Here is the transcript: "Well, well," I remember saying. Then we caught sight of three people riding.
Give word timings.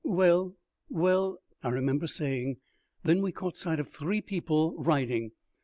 "Well, 0.03 0.55
well," 0.89 1.37
I 1.61 1.69
remember 1.69 2.07
saying. 2.07 2.57
Then 3.03 3.21
we 3.21 3.31
caught 3.31 3.55
sight 3.55 3.79
of 3.79 3.87
three 3.87 4.19
people 4.19 4.75
riding. 4.79 5.33